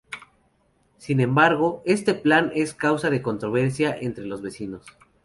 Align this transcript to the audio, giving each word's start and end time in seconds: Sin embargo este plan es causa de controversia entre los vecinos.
Sin 0.97 1.19
embargo 1.19 1.83
este 1.85 2.15
plan 2.15 2.51
es 2.55 2.73
causa 2.73 3.11
de 3.11 3.21
controversia 3.21 3.95
entre 3.95 4.25
los 4.25 4.41
vecinos. 4.41 4.83